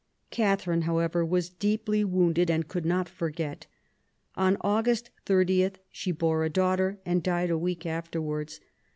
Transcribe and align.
Catherine, 0.31 0.81
however, 0.89 1.23
was 1.23 1.51
deeply 1.51 2.03
wounded 2.03 2.49
and 2.49 2.67
could 2.67 2.87
not 2.87 3.07
forget. 3.07 3.67
On 4.33 4.57
August 4.61 5.11
30 5.27 5.73
she 5.91 6.11
bore 6.11 6.43
a 6.43 6.49
daughter, 6.49 6.97
and 7.05 7.21
died 7.21 7.51
a 7.51 7.55
week 7.59 7.85
afterwards. 7.85 8.59